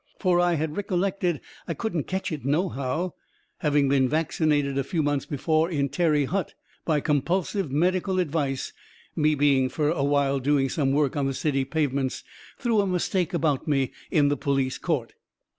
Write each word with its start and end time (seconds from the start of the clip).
Fur 0.17 0.39
I 0.39 0.55
had 0.55 0.73
riccolected 0.73 1.41
I 1.67 1.75
couldn't 1.75 2.07
ketch 2.07 2.31
it 2.31 2.43
nohow, 2.43 3.13
having 3.59 3.87
been 3.87 4.09
vaccinated 4.09 4.75
a 4.75 4.83
few 4.83 5.03
months 5.03 5.27
before 5.27 5.69
in 5.69 5.89
Terry 5.89 6.25
Hutt 6.25 6.55
by 6.85 7.01
compulsive 7.01 7.69
medical 7.69 8.17
advice, 8.19 8.73
me 9.15 9.35
being 9.35 9.69
fur 9.69 9.91
a 9.91 10.03
while 10.03 10.39
doing 10.39 10.69
some 10.69 10.91
work 10.91 11.15
on 11.15 11.27
the 11.27 11.35
city 11.35 11.65
pavements 11.65 12.23
through 12.57 12.81
a 12.81 12.87
mistake 12.87 13.31
about 13.35 13.67
me 13.67 13.91
in 14.09 14.29
the 14.29 14.37
police 14.37 14.79
court. 14.79 15.13